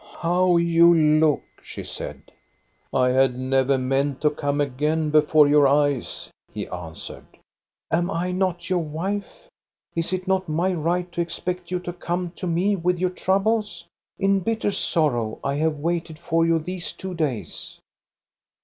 [0.23, 2.31] "How you look!" she said."
[2.91, 7.27] I had never meant to come again before your eyes," he answered."
[7.91, 9.47] Am I not your wife?
[9.95, 13.11] Is it not my right to ex pect you to come to me with your
[13.11, 13.85] troubles?
[14.17, 17.77] In bitter sorrow I have waited for you these two days."